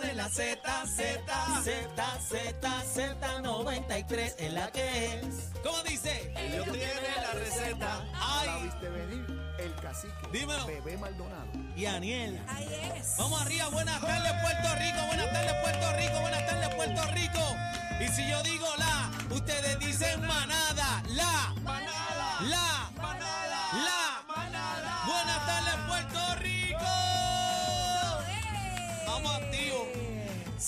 [0.00, 1.20] La de la Z, Z,
[1.64, 5.50] Z, Z, Z93 es la que es.
[5.64, 6.32] ¿Cómo dice?
[6.36, 8.04] Ellos tienen la receta.
[8.12, 9.26] La Ay, viste venir
[9.58, 10.14] el cacique.
[10.32, 10.66] Dímelo.
[10.66, 11.48] Bebé Maldonado.
[11.74, 12.40] y Aniel.
[12.46, 13.16] Ahí es.
[13.18, 17.56] Vamos arriba, buenas tardes Puerto Rico, buenas tardes Puerto Rico, buenas tardes Puerto Rico.
[18.00, 21.54] Y si yo digo la, ustedes dicen manada, la,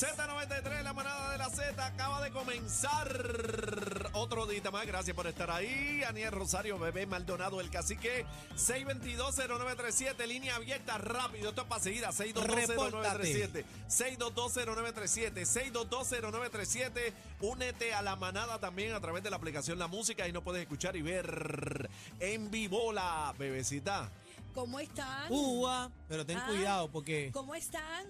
[0.01, 4.87] Z93, la manada de la Z, acaba de comenzar otro día más.
[4.87, 6.03] Gracias por estar ahí.
[6.09, 8.25] Aniel Rosario, Bebé Maldonado, el cacique.
[8.57, 11.51] 6220937, línea abierta, rápido.
[11.51, 13.65] Esto es para seguir a 6220937.
[13.91, 17.13] 6220937, 6220937.
[17.43, 20.63] Únete a la manada también a través de la aplicación La Música y no puedes
[20.63, 21.91] escuchar y ver
[22.21, 24.11] en vivo la bebecita.
[24.55, 25.31] ¿Cómo están?
[25.33, 26.47] Ua, pero ten Ah.
[26.49, 28.07] cuidado porque ¿Cómo están?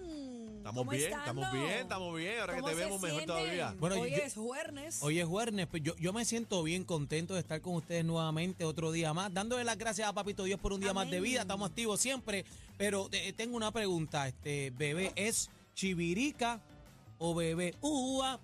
[0.57, 1.41] Estamos ¿Cómo bien, estando?
[1.41, 2.39] estamos bien, estamos bien.
[2.39, 3.27] Ahora que ¿Cómo te vemos mejor sienten?
[3.27, 3.75] todavía.
[3.79, 4.99] Bueno, Hoy yo- es jueves.
[5.03, 8.65] Hoy es jueves, pues yo, yo me siento bien contento de estar con ustedes nuevamente
[8.65, 11.41] otro día más, dándole las gracias a Papito Dios por un día más de vida,
[11.41, 12.43] estamos activos siempre,
[12.77, 16.59] pero eh, tengo una pregunta, este bebé, ¿es chivirica
[17.19, 18.39] o bebé ua?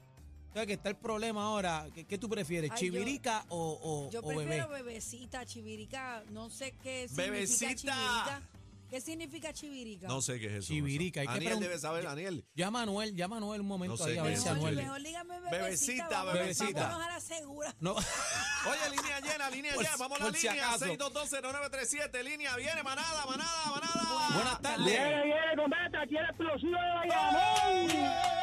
[0.58, 1.86] ¿Sabes que está el problema ahora?
[1.94, 4.46] ¿Qué, qué tú prefieres, Ay, yo- chivirica o, o- Yo o bebé?
[4.46, 6.24] prefiero bebecita, chivirica.
[6.32, 7.76] No sé qué significa Bebecita.
[7.76, 8.42] chivirica.
[8.90, 10.08] ¿Qué significa chivirica?
[10.08, 10.68] No sé qué es eso.
[10.70, 12.44] Chivirica, hay que Aniel pregun- debe saber, Daniel.
[12.56, 14.58] Llama a Anuel, llama a Anuel un momento No sé ahí a ver si Mejor,
[14.58, 14.70] Anuel...
[14.74, 14.94] Chivirica.
[14.94, 16.10] mejor dígame Bebecita, bebecita.
[16.24, 16.82] vamos- bebecita.
[16.88, 17.76] Vámonos a la segura.
[17.80, 17.92] No,
[18.72, 19.98] Oye, línea llena, línea Por llena.
[19.98, 20.70] Vamos a la si línea.
[20.74, 20.86] acaso.
[20.86, 22.24] 6220937.
[22.24, 24.34] Línea viene, manada, manada, manada.
[24.34, 24.86] buenas tardes.
[24.88, 28.37] viene, cometa, aquí el explosivo de Bayamón.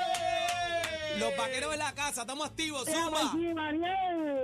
[1.24, 3.32] Los vaqueros en la casa, estamos activos, Zumba.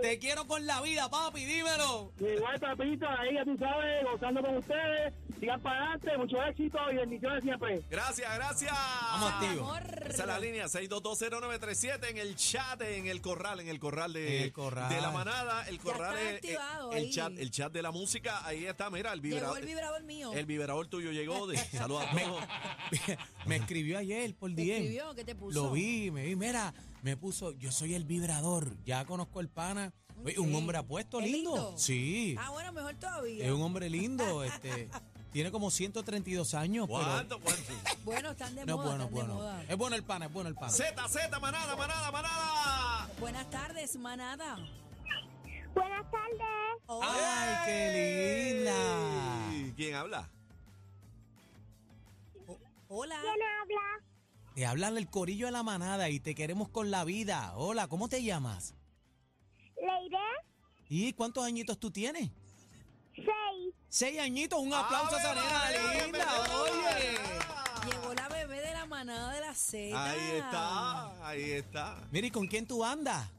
[0.01, 2.13] Te quiero con la vida, papi, dímelo.
[2.19, 5.13] Igual, papito, ahí ya tú sabes, gozando con ustedes.
[5.41, 7.83] Sigan para adelante, mucho éxito y bendiciones siempre.
[7.91, 8.73] Gracias, gracias.
[8.73, 9.79] Vamos activos.
[9.79, 10.03] Amor.
[10.11, 14.45] Esa es la línea 6220937 en el chat, en el corral, en el corral de,
[14.45, 14.89] el corral.
[14.91, 15.67] de la manada.
[15.69, 17.11] El corral está es activado el ahí.
[17.11, 18.47] chat, el chat de la música.
[18.47, 19.59] Ahí está, mira, el Llegó vibrador.
[19.61, 20.33] el vibrador mío.
[20.35, 21.47] El vibrador tuyo llegó.
[21.47, 22.45] De, saludos a todos.
[23.47, 24.71] Me escribió ayer por ¿Te DM.
[24.73, 25.15] escribió?
[25.15, 25.63] ¿Qué te puso?
[25.63, 29.93] Lo vi, me vi, mira, me puso, yo soy el vibrador, ya conozco el pana.
[30.25, 31.55] Oye, un hombre apuesto ¿Es lindo.
[31.55, 31.79] lindo?
[31.79, 33.45] Sí, Ah, bueno, mejor todavía.
[33.45, 34.89] es un hombre lindo, este,
[35.33, 37.41] tiene como 132 años, ¿Cuánto?
[37.41, 37.73] ¿Cuánto?
[38.05, 39.35] Bueno, están de pero no moda, bueno, están de bueno.
[39.35, 39.65] moda.
[39.69, 40.73] Es bueno el pana, es bueno el pana.
[40.73, 43.09] Z, Z, manada, manada, manada.
[43.19, 44.57] Buenas tardes, manada.
[45.75, 47.03] Buenas tardes.
[47.03, 49.53] Ay, qué linda.
[49.69, 50.29] ¿Y ¿Quién habla?
[52.89, 53.21] Hola.
[53.21, 54.05] ¿Quién habla?
[54.55, 57.53] Te hablan el corillo de la manada y te queremos con la vida.
[57.55, 58.75] Hola, ¿cómo te llamas?
[60.89, 62.31] ¿Y cuántos añitos tú tienes?
[63.15, 63.75] Seis.
[63.89, 66.27] Seis añitos, un aplauso a esa nena linda,
[66.63, 67.19] oye.
[67.91, 70.03] Llegó la bebé de la manada de la Z.
[70.03, 72.09] Ahí está, ahí está.
[72.11, 73.31] Mira, ¿y con quién tú andas?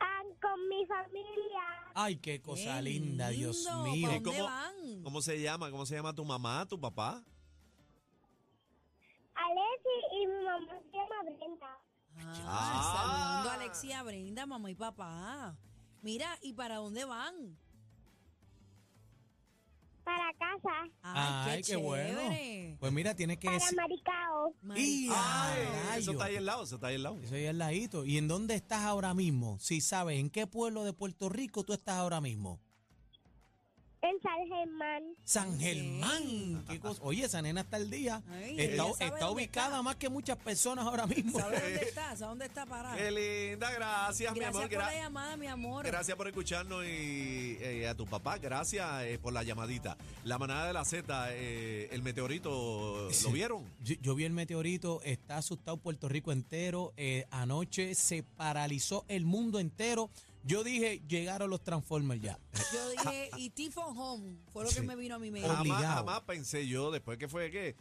[0.00, 1.62] Ah, con mi familia.
[1.94, 4.08] Ay, qué cosa Qué linda, Dios lindo, mío.
[4.08, 5.02] ¿pa' ¿Y dónde cómo, van?
[5.02, 5.70] cómo se llama?
[5.70, 7.22] ¿Cómo se llama tu mamá, tu papá?
[9.34, 11.78] Alexi y mi mamá se llama Brenda.
[12.18, 15.56] Ah, saludando a Alexia, Brenda, mamá y papá.
[16.02, 17.56] Mira, ¿y para dónde van?
[20.04, 20.92] Para casa.
[21.02, 22.20] Ay, Ay, qué, bueno.
[22.78, 23.74] Pues mira, tienes que Para.
[23.74, 24.54] Maricao.
[25.96, 27.18] Eso está ahí al lado, eso está ahí al lado.
[27.22, 28.04] Eso ahí al ladito.
[28.04, 29.58] ¿Y en dónde estás ahora mismo?
[29.60, 32.60] Si sabes, ¿en qué pueblo de Puerto Rico tú estás ahora mismo?
[34.06, 35.02] En San Germán.
[35.24, 36.64] San Germán.
[36.68, 37.00] ¿Qué cosa?
[37.02, 38.22] Oye, esa nena está al día.
[38.30, 39.82] Ay, está sabe ubicada está.
[39.82, 41.38] más que muchas personas ahora mismo.
[41.38, 42.02] ¿Sabes dónde está?
[42.08, 42.96] ¿Sabes dónde está parada?
[42.96, 44.68] Qué linda, gracias, mi Gracias amor.
[44.70, 45.86] por gra- la llamada, mi amor.
[45.86, 49.96] Gracias por escucharnos y eh, a tu papá, gracias eh, por la llamadita.
[50.24, 53.08] La manada de la Z, eh, el meteorito.
[53.22, 53.64] ¿lo vieron?
[53.82, 56.92] Yo, yo vi el meteorito, está asustado Puerto Rico entero.
[56.98, 60.10] eh, anoche se paralizó el mundo entero.
[60.46, 62.38] Yo dije, llegaron los Transformers ya.
[62.72, 64.86] Yo dije, y Tifon Home fue lo que Sí.
[64.86, 65.48] me vino a mi mente.
[65.50, 65.80] Obligado.
[65.82, 67.74] Jamás, jamás pensé yo, después que fue que,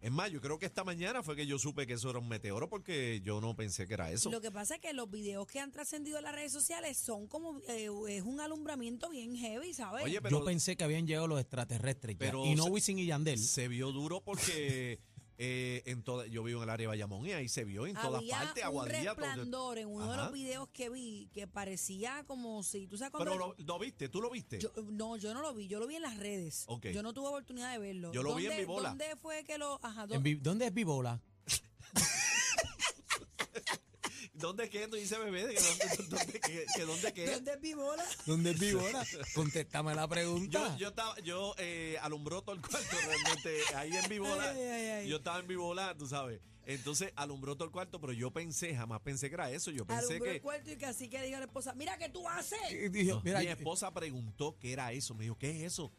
[0.00, 2.28] es más, yo creo que esta mañana fue que yo supe que eso era un
[2.28, 4.30] meteoro porque yo no pensé que era eso.
[4.30, 7.26] Lo que pasa es que los videos que han trascendido en las redes sociales son
[7.26, 10.04] como, eh, es un alumbramiento bien heavy, ¿sabes?
[10.04, 12.18] Oye, pero yo pensé que habían llegado los extraterrestres ya.
[12.18, 13.38] Pero Y no se- Wisin y Yandel.
[13.38, 15.00] se vio duro porque
[15.38, 17.94] eh, en toda, yo vivo en el área de Bayamón y ahí se vio en
[17.94, 19.14] todas partes, un aguadilla.
[19.14, 23.12] todo- resplandor en uno de los videos que vi que parecía como si, ¿tú sabes
[23.12, 24.58] cuando Pero lo, lo viste, tú lo viste.
[24.58, 26.66] Yo- no, yo no lo vi, yo lo vi en las redes.
[26.92, 28.12] Yo no tuve oportunidad de verlo.
[28.12, 28.88] Yo lo vi en ¿Dónde- Vibola.
[28.90, 29.78] ¿Dónde fue que lo.?
[29.82, 31.20] Ajá, En Vi- ¿Dónde es Vibola?
[34.38, 35.54] ¿Dónde es que tú dices bebé?
[35.54, 35.60] ¿Que
[36.08, 37.32] dónde, dónde- que- que dónde que es?
[37.32, 38.04] ¿Dónde es Vibola?
[38.26, 39.06] ¿Dónde es Vibola?
[39.34, 40.70] Contéstame la pregunta.
[40.72, 44.50] Yo, yo estaba, yo eh, alumbró todo el cuarto realmente ahí en Vibola.
[44.50, 45.08] Ay, ay, ay.
[45.08, 46.40] Yo estaba en Vibola, tú sabes.
[46.68, 49.70] Entonces alumbró todo el cuarto, pero yo pensé, jamás pensé que era eso.
[49.70, 52.08] Yo pensé Alumbró que el cuarto y casi que diga a la esposa, mira qué
[52.08, 52.58] tú haces.
[52.72, 55.14] Y dije, mira, mi esposa preguntó qué era eso.
[55.14, 55.92] Me dijo, ¿qué es eso?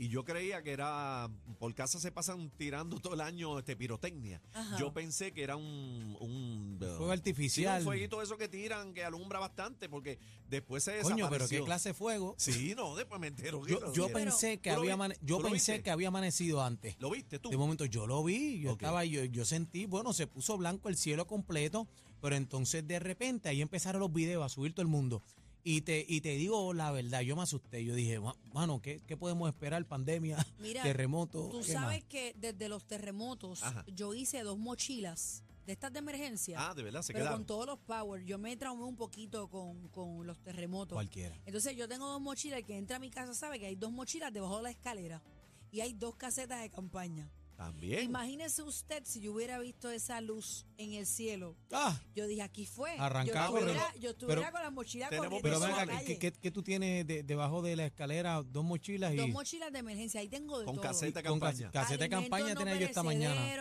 [0.00, 4.40] Y yo creía que era, por casa se pasan tirando todo el año este pirotecnia.
[4.54, 4.78] Ajá.
[4.78, 6.16] Yo pensé que era un...
[6.18, 7.78] un Fuego sí, artificial.
[7.80, 10.18] un fueguito eso que tiran, que alumbra bastante, porque
[10.48, 12.34] después se Coño, pero qué clase de fuego.
[12.38, 14.14] Sí, no, después me entero Yo, no yo era.
[14.14, 15.82] pensé que ¿Tú lo había vi- yo pensé viste?
[15.82, 16.96] que había amanecido antes.
[16.98, 17.50] ¿Lo viste tú?
[17.50, 20.96] De momento yo lo vi, yo estaba, yo, yo sentí, bueno, se puso blanco el
[20.96, 21.86] cielo completo,
[22.22, 25.22] pero entonces de repente ahí empezaron los videos a subir todo el mundo.
[25.62, 29.02] Y te, y te digo la verdad, yo me asusté, yo dije, "Ma- mano, ¿qué,
[29.06, 29.84] qué podemos esperar?
[29.86, 31.48] Pandemia, Mira, terremoto.
[31.50, 31.82] Tú ¿qué más?".
[31.82, 33.84] sabes que desde los terremotos Ajá.
[33.94, 36.56] yo hice dos mochilas de estas de emergencia.
[36.58, 37.40] Ah, de verdad, se pero quedaron.
[37.40, 38.24] con todos los power.
[38.24, 40.96] Yo me traumé un poquito con, con los terremotos.
[40.96, 41.36] Cualquiera.
[41.44, 42.60] Entonces yo tengo dos mochilas.
[42.60, 45.22] El que entra a mi casa sabe que hay dos mochilas debajo de la escalera.
[45.70, 47.30] Y hay dos casetas de campaña.
[47.60, 48.04] También.
[48.04, 51.54] Imagínese usted si yo hubiera visto esa luz en el cielo.
[51.70, 52.92] Ah, Yo dije, aquí fue.
[52.98, 54.00] Arrancaba yo estuviera, corriendo.
[54.00, 56.06] yo estuviera Pero- con las mochilas Tenemos pero por ven la acá, calle.
[56.06, 58.42] ¿qué, qué, qué tú tienes de- debajo de la escalera?
[58.42, 59.16] Dos mochilas y...
[59.16, 60.22] Dos mochilas de emergencia.
[60.22, 60.84] Ahí tengo de Con todo.
[60.84, 61.70] caseta de con cas- campaña.
[61.70, 63.54] caseta de campaña no tenía yo esta mañana.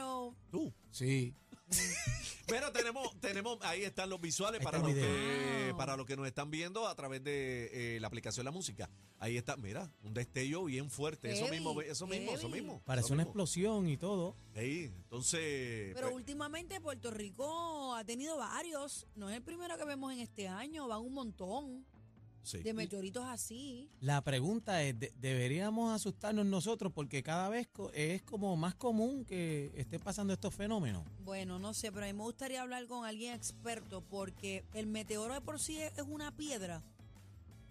[0.49, 0.73] Tú.
[0.91, 1.35] Sí.
[2.49, 5.77] Pero tenemos, tenemos, ahí están los visuales para está los, que, video.
[5.77, 8.89] para los que nos están viendo a través de eh, la aplicación La Música.
[9.19, 11.31] Ahí está, mira, un destello bien fuerte.
[11.31, 12.81] Eso mismo, eso mismo, eso mismo.
[12.85, 13.29] Parece eso una mismo.
[13.29, 14.35] explosión y todo.
[14.55, 15.93] Ahí, entonces.
[15.93, 19.05] Pero pues, últimamente Puerto Rico ha tenido varios.
[19.15, 20.87] No es el primero que vemos en este año.
[20.87, 21.85] Van un montón
[22.43, 22.59] sí.
[22.59, 23.89] de meteoritos así.
[24.01, 26.91] La pregunta es, ¿de- ¿deberíamos asustarnos nosotros?
[26.93, 31.03] Porque cada vez co- es como más común que esté pasando estos fenómenos.
[31.23, 35.33] Bueno, no sé, pero a mí me gustaría hablar con alguien experto porque el meteoro
[35.33, 36.81] de por sí es es una piedra.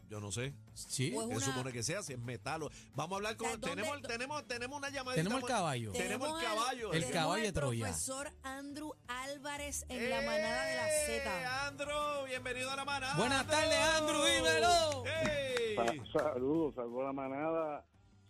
[0.08, 0.55] Yo no sé.
[0.75, 1.12] Sí.
[1.14, 2.02] O es ¿Qué una- supone que sea?
[2.02, 2.62] Si es metal.
[2.62, 3.46] o- Vamos a hablar con.
[3.46, 5.16] O sea, ¿dónde- tenemos, dó- tenemos, tenemos una llamada.
[5.16, 5.93] Tenemos el caballo.
[5.93, 6.93] Tenemos el al- caballo.
[6.94, 7.84] El caballo al de Troya.
[7.87, 11.43] profesor Andrew Álvarez en la manada de la Z.
[11.43, 13.16] ¡Eh, Andrew, bienvenido a la manada.
[13.16, 15.05] Buenas tardes, Andrew, dímelo.
[15.06, 15.76] ¡Ey!
[15.76, 17.84] Sa- Saludos, saludos a la manada,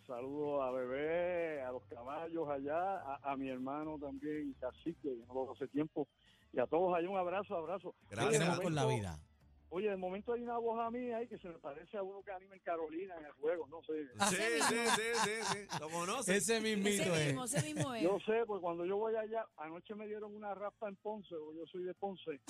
[0.06, 5.34] saludos a Bebé, a los caballos allá, a, a mi hermano también, Cacique, que no
[5.34, 6.08] lo hace tiempo,
[6.52, 7.94] y a todos allá un abrazo, abrazo.
[8.10, 8.28] Gracias.
[8.30, 9.20] Oye, Tenemos con la momento- vida.
[9.70, 12.22] Oye, de momento hay una voz a mí ahí que se me parece a uno
[12.22, 14.06] que anima en Carolina en el juego, no sé.
[14.30, 15.30] Sí, sí, sí, sí,
[15.68, 15.78] sí.
[15.78, 16.36] ¿Lo conoces?
[16.36, 17.26] Ese mismito Ese es.
[17.26, 18.02] mismo, ese mismo es.
[18.02, 21.52] Yo sé, pues cuando yo voy allá, anoche me dieron una raspa en Ponce, o
[21.52, 22.40] yo soy de Ponce,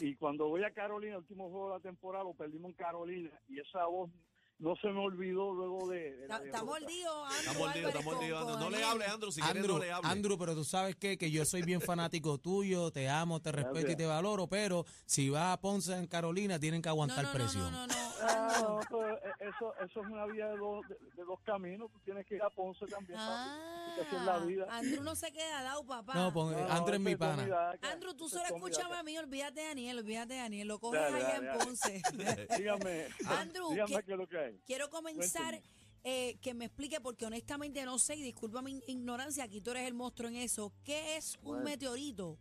[0.00, 3.30] y cuando voy a Carolina, el último juego de la temporada, lo perdimos en Carolina,
[3.48, 4.10] y esa voz
[4.58, 6.22] no se me olvidó luego de...
[6.22, 8.38] Está, mordido, Andrew Está mordido, está mordido.
[8.38, 8.58] Andrew.
[8.60, 9.32] No le hables, Andrew.
[9.32, 10.12] Si quieres, Andrew, no le hables.
[10.12, 11.18] Andrew, pero tú sabes qué?
[11.18, 15.30] que yo soy bien fanático tuyo, te amo, te respeto y te valoro, pero si
[15.30, 17.72] vas a Ponce en Carolina tienen que aguantar no, no, presión.
[17.72, 18.11] no, no, no.
[18.22, 21.90] Ah, no, pero eso, eso es una vía de dos, de, de dos caminos.
[21.92, 23.18] Tú tienes que ir a Ponce también.
[23.18, 23.50] papi.
[23.90, 24.66] Hay que hacer la Ah, vida.
[24.70, 26.14] Andrew no se queda dado, papá.
[26.14, 27.36] No, pon- No, Andrew es mi pana.
[27.36, 31.00] comida, Andrew, tú solo escúchame a mí, olvídate de Daniel, olvídate de Daniel, lo coges
[31.00, 31.58] Dale, allá dale, en.
[31.58, 32.02] Ponce.
[32.58, 34.58] Dígame, Andrew, dígame ¿qué- qué es lo que hay.
[34.66, 35.72] Quiero comenzar Cuénteme.
[36.04, 39.86] eh, que me explique, porque honestamente no sé, y disculpa mi ignorancia, aquí tú eres
[39.86, 40.72] el monstruo en eso.
[40.84, 41.64] ¿Qué es un Bueno.
[41.64, 42.38] meteorito?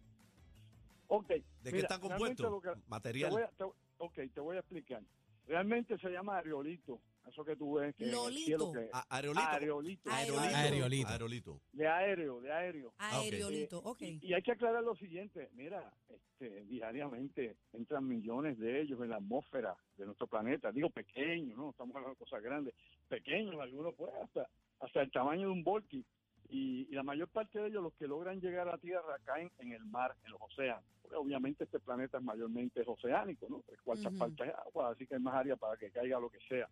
[1.08, 1.28] Ok.
[1.28, 3.32] ¿De qué mira, lo que- Te Material.
[3.32, 3.64] voy a, te-
[3.98, 5.02] ok, te voy a explicar.
[5.48, 7.02] Realmente se llama areolito.
[7.28, 8.72] eso que tú ves que Lolito.
[8.74, 9.42] que- A- Aerolito.
[9.48, 10.10] Aerolito.
[10.12, 11.62] Aerolito.
[11.72, 12.94] de aéreo, de aéreo.
[12.98, 14.02] Aerolito, ok.
[14.02, 19.10] Y, y hay que aclarar lo siguiente, mira, este, diariamente entran millones de ellos en
[19.10, 22.74] la atmósfera de nuestro planeta, digo pequeños, no estamos hablando de cosas grandes,
[23.08, 24.48] pequeños, algunos pues hasta,
[24.80, 26.04] hasta el tamaño de un volky,
[26.52, 29.72] y, y la mayor parte de ellos los que logran llegar a Tierra caen en
[29.72, 33.64] el mar, en los océanos, porque obviamente este planeta es mayormente oceánico, ¿no?
[33.66, 36.40] Tres cuartas partes es agua, así que hay más área para que caiga lo que
[36.48, 36.70] sea.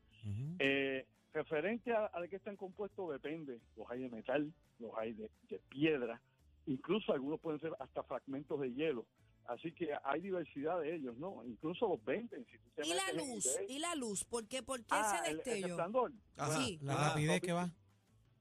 [0.59, 3.59] Eh, referente a, a de qué están compuestos depende.
[3.77, 6.21] Los hay de metal, los hay de, de piedra,
[6.65, 9.05] incluso algunos pueden ser hasta fragmentos de hielo.
[9.45, 11.43] Así que hay diversidad de ellos, ¿no?
[11.43, 12.45] Incluso los venden.
[12.45, 13.57] Si tú te ¿Y la luz?
[13.67, 14.23] ¿Y la luz?
[14.23, 15.67] ¿Por qué, por qué Ah, ese el, el destello?
[15.67, 16.11] resplandor.
[16.37, 16.61] Ajá.
[16.61, 16.79] Sí.
[16.83, 17.71] La Ah, rapidez que va.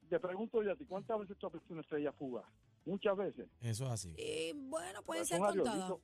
[0.08, 2.46] Te pregunto yo a ti, ¿cuántas veces tú has visto una estrella fugaz?
[2.86, 3.48] Muchas veces.
[3.60, 4.14] Eso es así.
[4.16, 6.00] Y bueno, pueden Es ser areolito.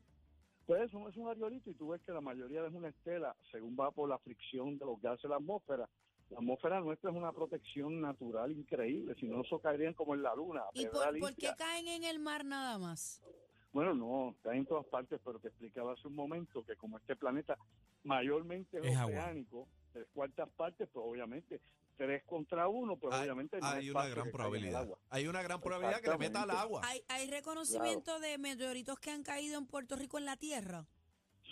[0.66, 3.76] Pues eso es un areolito y tú ves que la mayoría es una estela, según
[3.78, 5.88] va por la fricción de los gases de la atmósfera.
[6.30, 10.34] La atmósfera nuestra es una protección natural increíble, si no, eso caerían como en la
[10.34, 10.62] luna.
[10.72, 13.22] ¿Y por, por qué caen en el mar nada más?
[13.72, 17.14] Bueno, no, está en todas partes, pero te explicaba hace un momento que como este
[17.16, 17.58] planeta
[18.04, 19.06] mayormente es, Es agua.
[19.20, 21.60] oceánico, tres cuartas partes, pues obviamente
[21.96, 24.82] tres contra uno, pues Hay, obviamente no hay una gran que probabilidad.
[24.82, 24.98] agua.
[25.10, 26.82] Hay una gran probabilidad que le meta al agua.
[26.84, 30.86] ¿Hay, hay reconocimiento de meteoritos que han caído en Puerto Rico en la Tierra?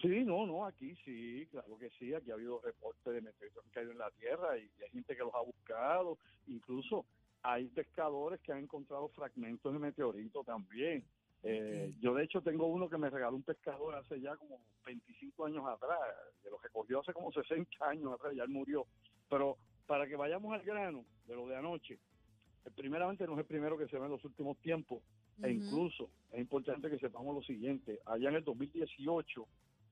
[0.01, 3.69] Sí, no, no, aquí sí, claro que sí, aquí ha habido reportes de meteoritos que
[3.69, 7.07] han caído en la Tierra y, y hay gente que los ha buscado, incluso
[7.43, 11.05] hay pescadores que han encontrado fragmentos de meteoritos también.
[11.45, 11.93] Eh.
[12.01, 15.65] Yo de hecho tengo uno que me regaló un pescador hace ya como 25 años
[15.67, 15.99] atrás,
[16.45, 18.87] de lo recogió hace como 60 años atrás, ya él murió.
[19.29, 21.99] Pero para que vayamos al grano de lo de anoche,
[22.77, 25.03] primeramente no es el primero que se ve en los últimos tiempos,
[25.43, 29.47] e incluso es importante que sepamos lo siguiente, allá en el 2018,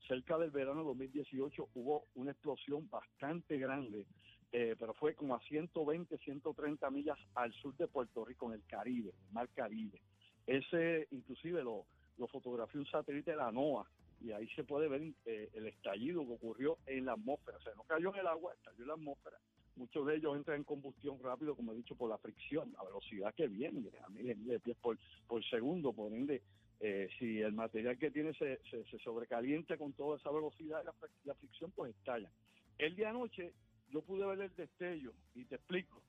[0.06, 4.06] cerca del verano 2018, hubo una explosión bastante grande,
[4.52, 8.66] eh, pero fue como a 120, 130 millas al sur de Puerto Rico, en el
[8.66, 10.00] Caribe, el mar Caribe.
[10.47, 11.87] Ese, inclusive, lo,
[12.18, 13.87] lo fotografió un satélite de la NOAA,
[14.20, 17.56] y ahí se puede ver eh, el estallido que ocurrió en la atmósfera.
[17.56, 19.38] O sea, no cayó en el agua, estalló en la atmósfera.
[19.76, 23.34] Muchos de ellos entran en combustión rápido, como he dicho, por la fricción, la velocidad
[23.34, 25.92] que viene, a miles de pies por, por segundo.
[25.92, 26.42] Por ende,
[26.80, 31.10] eh, si el material que tiene se, se, sobrecalienta con toda esa velocidad la, fri-
[31.24, 32.30] la fricción, pues estalla.
[32.78, 33.52] El día anoche
[33.88, 36.02] yo pude ver el destello y te explico.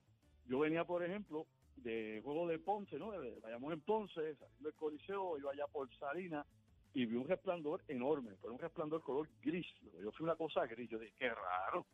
[0.48, 1.46] Yo venía, por ejemplo,
[1.78, 3.12] de juego de Ponce, ¿no?
[3.12, 6.46] De- Vayamos en Ponce, saliendo del Coliseo, iba allá por Salinas
[6.94, 9.66] y vi un resplandor enorme, pero un resplandor color gris.
[10.02, 11.86] Yo fui una cosa gris, yo dije, qué raro.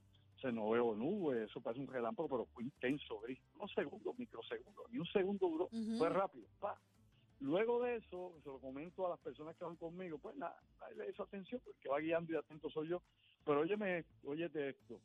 [0.42, 3.40] Se no veo nubes, eso parece un relámpago, pero fue intenso gris.
[3.56, 6.80] Unos segundos, microsegundos, ni un segundo duró, fue rápido, pa.
[7.40, 10.96] Luego de eso, se lo comento a las personas que van conmigo, pues nada, nadie
[10.96, 13.02] le hizo atención, porque va guiando y atento soy yo.
[13.46, 15.00] Pero óyeme, óyete esto,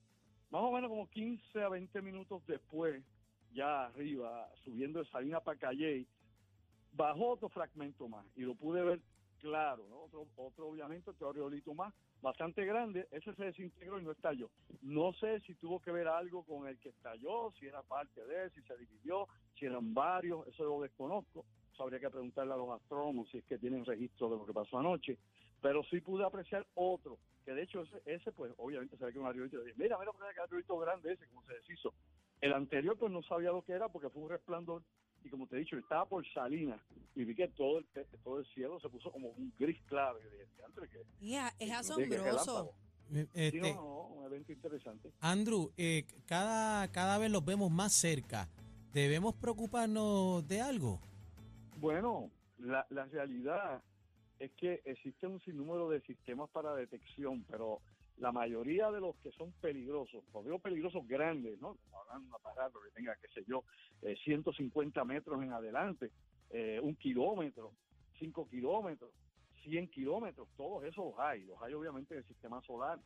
[0.51, 3.03] más o menos como 15 a 20 minutos después,
[3.53, 6.07] ya arriba, subiendo de Salina para Calle,
[6.93, 9.01] bajó otro fragmento más y lo pude ver
[9.43, 10.05] claro, ¿no?
[10.05, 14.49] Otro, otro obviamente, otro areolito más, bastante grande, ese se desintegró y no estalló.
[14.81, 18.45] No sé si tuvo que ver algo con el que estalló, si era parte de
[18.45, 19.27] él, si se dividió,
[19.59, 21.45] si eran varios, eso lo desconozco.
[21.73, 24.53] Eso habría que preguntarle a los astrónomos si es que tienen registro de lo que
[24.53, 25.19] pasó anoche.
[25.61, 29.19] Pero sí pude apreciar otro, que de hecho ese, ese pues obviamente se ve que
[29.19, 31.93] un dije, Mira, mira, mira, qué areolito grande ese, como se deshizo.
[32.41, 34.83] El anterior pues no sabía lo que era porque fue un resplandor
[35.25, 36.81] y como te he dicho, estaba por Salinas
[37.15, 37.87] y vi que todo el,
[38.25, 40.19] todo el cielo se puso como un gris claro.
[40.21, 42.25] Y dije, "Diantre, que- Ya, es asombroso.
[42.25, 42.75] relámpago".
[43.15, 45.13] Eh, Sí, Este, no, no, un evento interesante.
[45.21, 48.49] Andrew, eh, cada, cada vez los vemos más cerca.
[48.95, 51.01] ¿Debemos preocuparnos de algo?
[51.79, 53.83] Bueno, la, la realidad
[54.39, 57.81] es que existe un sinnúmero de sistemas para detección, pero
[58.19, 61.77] la mayoría de los que son peligrosos, cuando digo peligrosos grandes, ¿no?
[61.85, 63.65] Como hablando de un aparato que tenga, qué sé yo,
[64.03, 66.11] eh, 150 metros en adelante,
[66.51, 67.73] eh, un kilómetro,
[68.19, 69.11] 5 kilómetros,
[69.65, 71.45] 100 kilómetros, todos esos los hay.
[71.45, 72.99] Los hay obviamente en el sistema solar.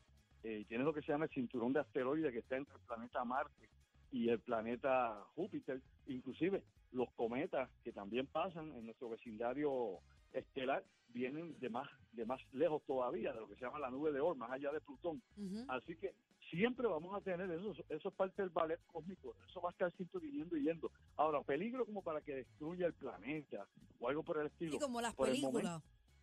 [0.43, 3.25] Eh, tiene lo que se llama el cinturón de asteroides que está entre el planeta
[3.25, 3.69] Marte
[4.11, 5.81] y el planeta Júpiter.
[6.07, 10.01] Inclusive los cometas que también pasan en nuestro vecindario
[10.39, 14.11] estelar vienen de más de más lejos todavía de lo que se llama la nube
[14.11, 15.23] de Oort, más allá de Plutón.
[15.69, 16.15] Así que
[16.51, 19.93] siempre vamos a tener eso, eso es parte del ballet cósmico, eso va a estar
[19.93, 20.91] siempre viniendo y yendo.
[21.17, 23.67] Ahora, peligro como para que destruya el planeta
[24.01, 24.73] o algo por el estilo.
[24.73, 25.83] Sí, como las por películas.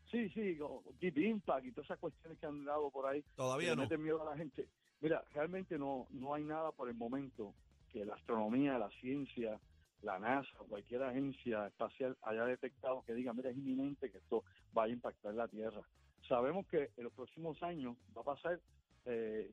[0.10, 3.24] Sí, sí, como Deep Impact y todas esas cuestiones que han dado por ahí.
[3.36, 3.82] Todavía que no.
[3.84, 4.68] meten miedo a la gente.
[5.02, 7.54] Mira, realmente no, no hay nada por el momento
[7.90, 9.60] que la astronomía, la ciencia,
[10.04, 14.44] la NASA, cualquier agencia espacial haya detectado que diga, mira, es inminente que esto
[14.74, 15.82] vaya a impactar la Tierra.
[16.28, 18.60] Sabemos que en los próximos años va a pasar,
[19.06, 19.52] eh,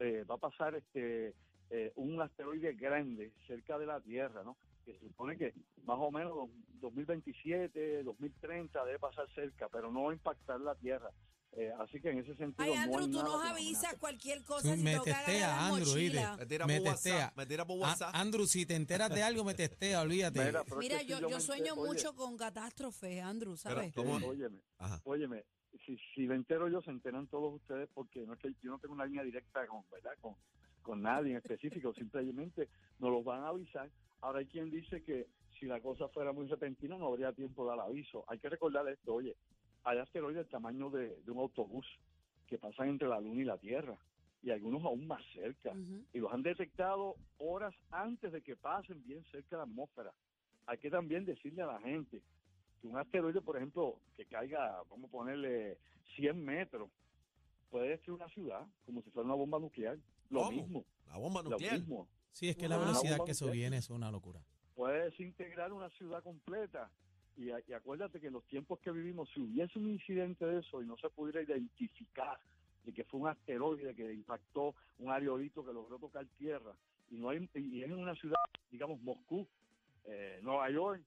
[0.00, 1.34] eh, va a pasar este
[1.70, 4.56] eh, un asteroide grande cerca de la Tierra, ¿no?
[4.84, 10.04] Que se supone que más o menos dos- 2027, 2030 debe pasar cerca, pero no
[10.04, 11.10] va a impactar la Tierra.
[11.56, 14.46] Eh, así que en ese sentido Ay, no Andrew, hay tú nos avisas cualquier Tú
[14.46, 15.94] cosa si me testea, la Andrew.
[15.94, 17.32] Me tira Me por WhatsApp, testea.
[17.36, 18.10] me tira por A- WhatsApp.
[18.14, 20.52] Andrew, si te enteras de algo, me testea, olvídate.
[20.78, 23.92] Mira, yo, sueño oye, mucho con catástrofes, Andrew, ¿sabes?
[23.94, 24.18] Pero, ¿Cómo?
[24.18, 25.00] eh, óyeme, Ajá.
[25.04, 25.44] óyeme,
[25.86, 28.78] si, si me entero yo, se enteran todos ustedes porque no es que yo no
[28.80, 30.12] tengo una línea directa con, ¿verdad?
[30.20, 30.34] Con,
[30.82, 32.68] con nadie en específico, simplemente
[32.98, 33.88] nos los van a avisar.
[34.22, 35.28] Ahora hay quien dice que
[35.60, 38.24] si la cosa fuera muy repentina no habría tiempo de dar aviso.
[38.26, 39.36] Hay que recordar esto, oye,
[39.84, 41.86] hay asteroides del tamaño de, de un autobús
[42.46, 43.96] que pasan entre la Luna y la Tierra
[44.42, 45.72] y algunos aún más cerca
[46.12, 50.12] y los han detectado horas antes de que pasen bien cerca de la atmósfera.
[50.66, 52.20] Hay que también decirle a la gente
[52.80, 55.78] que un asteroide, por ejemplo, que caiga, vamos a ponerle
[56.16, 56.90] 100 metros,
[57.70, 59.98] puede destruir una ciudad como si fuera una bomba nuclear.
[60.30, 60.50] Lo ¿Cómo?
[60.52, 61.78] mismo, La bomba lo nuclear.
[61.78, 62.08] mismo.
[62.32, 63.62] Sí, es que la velocidad que eso nuclear.
[63.62, 64.40] viene es una locura.
[64.74, 66.90] Puede desintegrar una ciudad completa.
[67.36, 70.82] Y, y acuérdate que en los tiempos que vivimos, si hubiese un incidente de eso
[70.82, 72.38] y no se pudiera identificar
[72.84, 76.74] de que fue un asteroide que impactó un aerolito que logró tocar tierra,
[77.10, 78.36] y no hay y en una ciudad,
[78.70, 79.46] digamos, Moscú,
[80.06, 81.02] eh, Nueva York,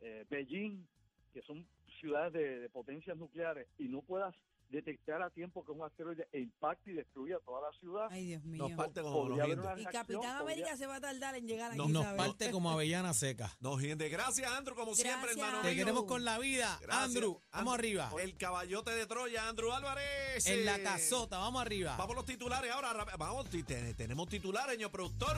[0.00, 0.86] eh, Beijing,
[1.32, 1.66] que son
[2.02, 4.34] ciudades de, de potencias nucleares, y no puedas
[4.68, 8.66] detectar a tiempo que un asteroide impacte y destruya toda la ciudad, Ay, Dios mío.
[8.68, 9.38] Nos parte como los
[9.78, 12.18] Y Capitán podría- América se va a tardar en llegar aquí, No, Nos ¿sabes?
[12.18, 13.54] parte como avellana seca.
[13.60, 14.08] Nos hiende.
[14.08, 16.78] Gracias, Andrew, como siempre, hermano Te queremos con la vida.
[16.80, 17.04] Gracias.
[17.04, 18.22] Andrew, vamos Andrew, arriba.
[18.22, 20.46] El caballote de Troya, Andrew Álvarez.
[20.46, 21.94] En la casota, vamos arriba.
[21.98, 22.94] Vamos los titulares ahora.
[23.18, 23.46] Vamos,
[23.94, 25.36] tenemos titulares, señor productor.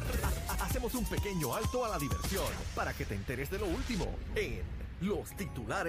[0.60, 4.06] Hacemos un pequeño alto a la diversión para que te enteres de lo último
[4.36, 4.62] en
[5.00, 5.82] Los Titulares